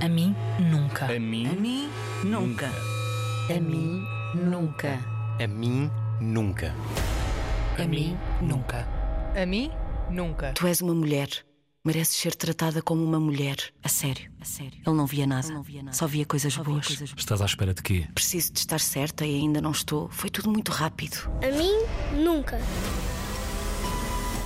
A 0.00 0.08
mim, 0.08 0.34
nunca. 0.58 1.06
A 1.06 1.18
mim, 1.18 1.46
A 1.46 1.52
mim, 1.52 1.90
nunca. 2.24 2.70
A 3.50 3.60
mim, 3.60 4.02
nunca. 4.34 4.98
A 5.38 5.46
mim, 5.46 5.90
nunca. 6.20 6.74
A 7.78 7.84
mim, 7.84 8.16
nunca. 8.40 8.88
A 9.36 9.44
mim, 9.44 9.70
nunca. 10.10 10.52
Tu 10.54 10.66
és 10.66 10.80
uma 10.80 10.94
mulher. 10.94 11.28
Mereces 11.84 12.16
ser 12.16 12.34
tratada 12.34 12.80
como 12.80 13.04
uma 13.04 13.20
mulher. 13.20 13.56
A 13.82 13.88
sério, 13.88 14.30
a 14.40 14.44
sério. 14.44 14.80
Ele 14.86 14.96
não 14.96 15.06
via 15.06 15.26
nada. 15.26 15.48
Só 15.92 16.06
via 16.06 16.24
coisas 16.24 16.56
boas. 16.56 16.88
estás 17.16 17.42
à 17.42 17.44
espera 17.44 17.74
de 17.74 17.82
quê? 17.82 18.06
Preciso 18.14 18.52
de 18.54 18.58
estar 18.58 18.80
certa 18.80 19.26
e 19.26 19.34
ainda 19.34 19.60
não 19.60 19.70
estou. 19.70 20.08
Foi 20.10 20.30
tudo 20.30 20.50
muito 20.50 20.72
rápido. 20.72 21.30
A 21.42 21.50
mim, 21.54 22.22
nunca. 22.22 22.58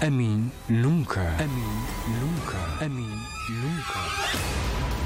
A 0.00 0.10
mim, 0.10 0.50
nunca. 0.68 1.20
A 1.22 1.46
mim, 1.46 1.86
nunca. 2.20 2.84
A 2.84 2.88
mim, 2.88 3.20
nunca. 3.50 5.03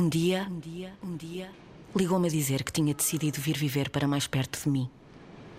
Um 0.00 0.08
dia, 0.08 0.48
um 0.50 0.58
dia, 0.58 0.94
um 1.02 1.14
dia, 1.14 1.50
ligou-me 1.94 2.26
a 2.26 2.30
dizer 2.30 2.64
que 2.64 2.72
tinha 2.72 2.94
decidido 2.94 3.38
vir 3.38 3.58
viver 3.58 3.90
para 3.90 4.08
mais 4.08 4.26
perto 4.26 4.58
de 4.58 4.66
mim. 4.70 4.88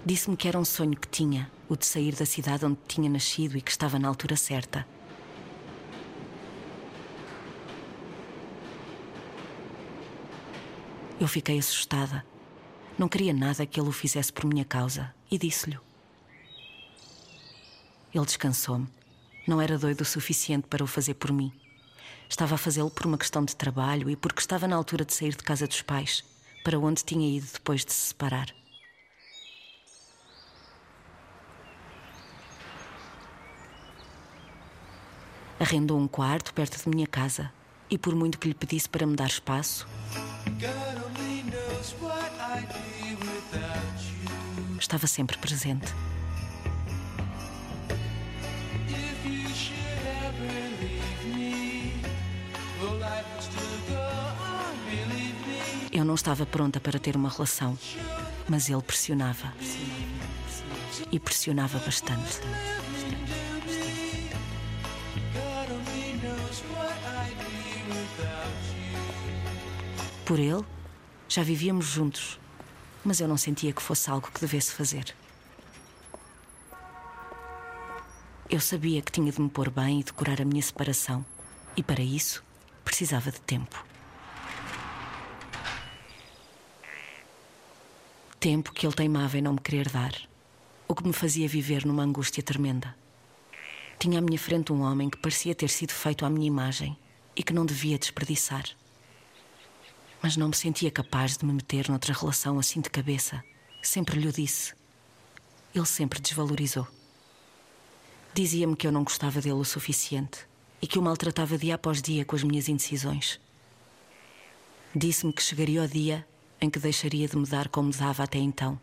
Disse-me 0.03 0.35
que 0.35 0.47
era 0.47 0.57
um 0.57 0.65
sonho 0.65 0.97
que 0.97 1.07
tinha, 1.07 1.51
o 1.69 1.77
de 1.77 1.85
sair 1.85 2.15
da 2.15 2.25
cidade 2.25 2.65
onde 2.65 2.79
tinha 2.87 3.07
nascido 3.07 3.55
e 3.55 3.61
que 3.61 3.69
estava 3.69 3.99
na 3.99 4.07
altura 4.07 4.35
certa. 4.35 4.83
Eu 11.19 11.27
fiquei 11.27 11.59
assustada. 11.59 12.25
Não 12.97 13.07
queria 13.07 13.35
nada 13.35 13.63
que 13.67 13.79
ele 13.79 13.89
o 13.89 13.91
fizesse 13.91 14.33
por 14.33 14.45
minha 14.45 14.65
causa 14.65 15.13
e 15.29 15.37
disse-lhe. 15.37 15.77
Ele 18.11 18.25
descansou-me. 18.25 18.87
Não 19.47 19.61
era 19.61 19.77
doido 19.77 20.01
o 20.01 20.05
suficiente 20.05 20.65
para 20.67 20.83
o 20.83 20.87
fazer 20.87 21.13
por 21.13 21.31
mim. 21.31 21.53
Estava 22.31 22.55
a 22.55 22.57
fazê-lo 22.57 22.89
por 22.89 23.05
uma 23.05 23.17
questão 23.17 23.43
de 23.43 23.53
trabalho 23.53 24.09
e 24.09 24.15
porque 24.15 24.39
estava 24.39 24.65
na 24.65 24.77
altura 24.77 25.03
de 25.03 25.13
sair 25.13 25.35
de 25.35 25.43
casa 25.43 25.67
dos 25.67 25.81
pais, 25.81 26.23
para 26.63 26.79
onde 26.79 27.03
tinha 27.03 27.37
ido 27.37 27.45
depois 27.51 27.83
de 27.83 27.91
se 27.91 28.07
separar. 28.07 28.47
Arrendou 35.59 35.99
um 35.99 36.07
quarto 36.07 36.53
perto 36.53 36.81
de 36.81 36.89
minha 36.89 37.05
casa 37.05 37.51
e, 37.89 37.97
por 37.97 38.15
muito 38.15 38.39
que 38.39 38.47
lhe 38.47 38.53
pedisse 38.53 38.87
para 38.87 39.05
me 39.05 39.17
dar 39.17 39.27
espaço, 39.27 39.85
estava 44.79 45.05
sempre 45.05 45.37
presente. 45.37 45.93
Eu 55.91 56.05
não 56.05 56.15
estava 56.15 56.45
pronta 56.45 56.79
para 56.79 56.97
ter 56.97 57.17
uma 57.17 57.29
relação, 57.29 57.77
mas 58.47 58.69
ele 58.69 58.81
pressionava. 58.81 59.53
E 61.11 61.19
pressionava 61.19 61.79
bastante. 61.79 62.39
Por 70.25 70.39
ele, 70.39 70.63
já 71.27 71.43
vivíamos 71.43 71.87
juntos, 71.87 72.39
mas 73.03 73.19
eu 73.19 73.27
não 73.27 73.35
sentia 73.35 73.73
que 73.73 73.81
fosse 73.81 74.09
algo 74.09 74.31
que 74.31 74.39
devesse 74.39 74.71
fazer. 74.71 75.13
Eu 78.49 78.61
sabia 78.61 79.01
que 79.01 79.11
tinha 79.11 79.31
de 79.31 79.41
me 79.41 79.49
pôr 79.49 79.69
bem 79.69 79.99
e 79.99 80.03
decorar 80.03 80.41
a 80.41 80.45
minha 80.45 80.61
separação, 80.61 81.25
e 81.75 81.83
para 81.83 82.01
isso 82.01 82.41
precisava 82.85 83.29
de 83.29 83.41
tempo. 83.41 83.90
Tempo 88.41 88.73
que 88.73 88.87
ele 88.87 88.95
teimava 88.95 89.37
em 89.37 89.41
não 89.43 89.53
me 89.53 89.61
querer 89.61 89.87
dar, 89.87 90.15
o 90.87 90.95
que 90.95 91.05
me 91.05 91.13
fazia 91.13 91.47
viver 91.47 91.85
numa 91.85 92.01
angústia 92.01 92.41
tremenda. 92.41 92.95
Tinha 93.99 94.17
à 94.17 94.21
minha 94.21 94.39
frente 94.39 94.73
um 94.73 94.81
homem 94.81 95.11
que 95.11 95.19
parecia 95.19 95.53
ter 95.53 95.69
sido 95.69 95.91
feito 95.91 96.25
à 96.25 96.29
minha 96.29 96.47
imagem 96.47 96.97
e 97.35 97.43
que 97.43 97.53
não 97.53 97.67
devia 97.67 97.99
desperdiçar. 97.99 98.63
Mas 100.23 100.37
não 100.37 100.47
me 100.47 100.55
sentia 100.55 100.89
capaz 100.89 101.37
de 101.37 101.45
me 101.45 101.53
meter 101.53 101.87
noutra 101.87 102.15
relação 102.15 102.57
assim 102.57 102.81
de 102.81 102.89
cabeça. 102.89 103.43
Sempre 103.79 104.19
lhe 104.19 104.27
o 104.27 104.33
disse. 104.33 104.73
Ele 105.75 105.85
sempre 105.85 106.19
desvalorizou. 106.19 106.87
Dizia-me 108.33 108.75
que 108.75 108.87
eu 108.87 108.91
não 108.91 109.03
gostava 109.03 109.39
dele 109.39 109.53
o 109.53 109.63
suficiente 109.63 110.47
e 110.81 110.87
que 110.87 110.97
o 110.97 111.03
maltratava 111.03 111.59
dia 111.59 111.75
após 111.75 112.01
dia 112.01 112.25
com 112.25 112.35
as 112.35 112.41
minhas 112.41 112.67
indecisões. 112.67 113.39
Disse-me 114.95 115.31
que 115.31 115.43
chegaria 115.43 115.83
o 115.83 115.87
dia 115.87 116.25
em 116.61 116.69
que 116.69 116.79
deixaria 116.79 117.27
de 117.27 117.35
me 117.35 117.47
dar 117.47 117.67
como 117.67 117.91
dava 117.91 118.23
até 118.23 118.37
então 118.37 118.79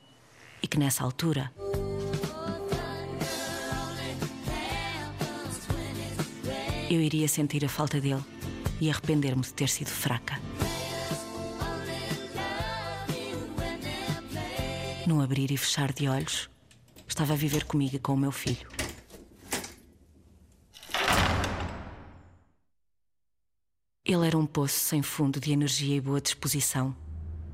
e 0.60 0.66
que 0.66 0.78
nessa 0.78 1.04
altura. 1.04 1.52
Eu 6.90 7.00
iria 7.00 7.28
sentir 7.28 7.64
a 7.64 7.68
falta 7.68 8.00
dele 8.00 8.24
e 8.80 8.90
arrepender-me 8.90 9.42
de 9.42 9.52
ter 9.52 9.68
sido 9.68 9.90
fraca. 9.90 10.40
Num 15.06 15.20
abrir 15.20 15.50
e 15.50 15.56
fechar 15.56 15.92
de 15.92 16.08
olhos, 16.08 16.50
estava 17.06 17.34
a 17.34 17.36
viver 17.36 17.64
comigo 17.64 17.96
e 17.96 17.98
com 17.98 18.14
o 18.14 18.16
meu 18.16 18.32
filho. 18.32 18.68
Ele 24.04 24.26
era 24.26 24.38
um 24.38 24.46
poço 24.46 24.80
sem 24.80 25.02
fundo 25.02 25.38
de 25.38 25.52
energia 25.52 25.96
e 25.96 26.00
boa 26.00 26.20
disposição, 26.20 26.96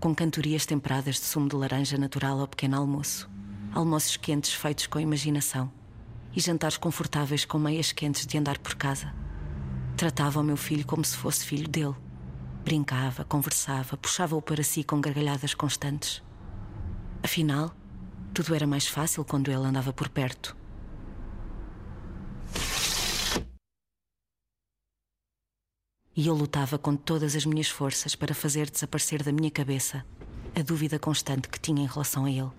com 0.05 0.15
cantorias 0.15 0.67
temperadas 0.67 1.15
de 1.15 1.23
sumo 1.23 1.49
de 1.49 1.57
laranja 1.57 1.97
natural 1.97 2.39
ao 2.39 2.47
pequeno 2.47 2.77
almoço, 2.77 3.27
almoços 3.73 4.19
quentes 4.19 4.53
feitos 4.53 4.87
com 4.87 5.01
imaginação 5.01 5.73
e 6.37 6.41
jantares 6.43 6.77
confortáveis 6.77 7.47
com 7.47 7.59
meias 7.59 7.91
quentes 7.91 8.27
de 8.27 8.37
andar 8.37 8.59
por 8.59 8.75
casa. 8.75 9.15
Tratava 9.97 10.41
o 10.41 10.43
meu 10.43 10.59
filho 10.59 10.85
como 10.85 11.03
se 11.03 11.17
fosse 11.17 11.47
filho 11.47 11.67
dele. 11.67 11.95
Brincava, 12.63 13.25
conversava, 13.25 13.97
puxava-o 13.97 14.43
para 14.43 14.63
si 14.63 14.85
com 14.85 15.01
gargalhadas 15.01 15.55
constantes. 15.55 16.23
Afinal, 17.23 17.75
tudo 18.35 18.55
era 18.55 18.67
mais 18.67 18.87
fácil 18.87 19.25
quando 19.25 19.51
ele 19.51 19.65
andava 19.65 19.91
por 19.91 20.11
perto. 20.11 20.55
E 26.25 26.27
eu 26.27 26.35
lutava 26.35 26.79
com 26.79 26.97
todas 26.97 27.37
as 27.37 27.45
minhas 27.45 27.69
forças 27.69 28.15
para 28.15 28.35
fazer 28.35 28.71
desaparecer 28.71 29.23
da 29.23 29.31
minha 29.31 29.51
cabeça 29.51 30.07
a 30.59 30.63
dúvida 30.63 30.99
constante 30.99 31.51
que 31.51 31.61
tinha 31.61 31.83
em 31.83 31.87
relação 31.87 32.25
a 32.25 32.31
ele. 32.31 32.51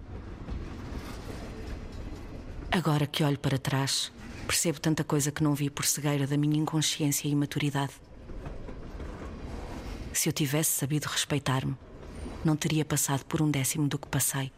Agora 2.71 3.07
que 3.07 3.23
olho 3.23 3.39
para 3.39 3.57
trás, 3.57 4.11
percebo 4.45 4.79
tanta 4.79 5.03
coisa 5.03 5.31
que 5.31 5.41
não 5.41 5.55
vi 5.55 5.71
por 5.71 5.83
cegueira 5.83 6.27
da 6.27 6.37
minha 6.37 6.59
inconsciência 6.59 7.27
e 7.27 7.31
imaturidade. 7.31 7.93
Se 10.13 10.29
eu 10.29 10.33
tivesse 10.33 10.77
sabido 10.77 11.05
respeitar-me, 11.05 11.75
não 12.43 12.55
teria 12.55 12.85
passado 12.85 13.25
por 13.25 13.41
um 13.41 13.49
décimo 13.49 13.87
do 13.87 13.97
que 13.97 14.07
passei. 14.07 14.51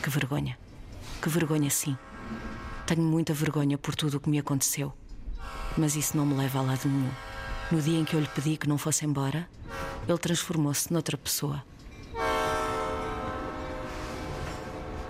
Que 0.00 0.10
vergonha. 0.10 0.56
Que 1.20 1.28
vergonha, 1.28 1.70
sim. 1.70 1.98
Tenho 2.86 3.02
muita 3.02 3.34
vergonha 3.34 3.76
por 3.76 3.96
tudo 3.96 4.18
o 4.18 4.20
que 4.20 4.30
me 4.30 4.38
aconteceu. 4.38 4.92
Mas 5.76 5.96
isso 5.96 6.16
não 6.16 6.24
me 6.24 6.34
leva 6.34 6.60
a 6.60 6.62
lado 6.62 6.88
nenhum. 6.88 7.27
No 7.70 7.82
dia 7.82 7.98
em 7.98 8.04
que 8.04 8.14
eu 8.14 8.20
lhe 8.20 8.28
pedi 8.28 8.56
que 8.56 8.66
não 8.66 8.78
fosse 8.78 9.04
embora, 9.04 9.46
ele 10.08 10.18
transformou-se 10.18 10.90
noutra 10.90 11.18
pessoa. 11.18 11.62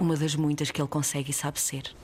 Uma 0.00 0.16
das 0.16 0.34
muitas 0.34 0.70
que 0.70 0.80
ele 0.80 0.88
consegue 0.88 1.30
e 1.30 1.34
sabe 1.34 1.60
ser. 1.60 1.94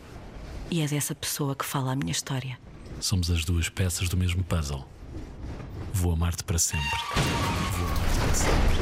E 0.70 0.80
é 0.80 0.86
dessa 0.86 1.14
pessoa 1.14 1.56
que 1.56 1.64
fala 1.64 1.92
a 1.92 1.96
minha 1.96 2.12
história. 2.12 2.56
Somos 3.00 3.30
as 3.30 3.44
duas 3.44 3.68
peças 3.68 4.08
do 4.08 4.16
mesmo 4.16 4.44
puzzle. 4.44 4.86
Vou 5.92 6.12
amar-te 6.12 6.44
para 6.44 6.58
sempre. 6.58 6.86
Vou 7.16 7.86
amar-te 7.88 8.18
para 8.20 8.34
sempre. 8.34 8.73